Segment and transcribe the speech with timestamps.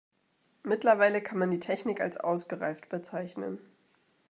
[0.63, 3.59] Mittlerweile kann man die Technik als ausgereift bezeichnen.